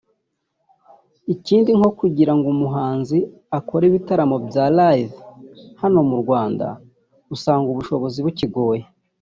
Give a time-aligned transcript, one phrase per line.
[1.33, 3.17] Ikindi nko kugira ngo umuhanzi
[3.57, 5.13] akore ibitaramo bya Live
[5.81, 6.67] hano mu Rwanda
[7.35, 8.83] usanga ubushobozi bukigoye